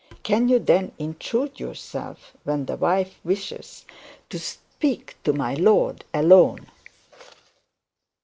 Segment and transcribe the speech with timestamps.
[0.23, 3.85] Can you then intrude yourself when the wife wishes
[4.31, 6.65] 'to speak to my lord alone?'